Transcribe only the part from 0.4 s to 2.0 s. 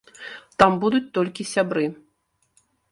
Там будуць толькі сябры.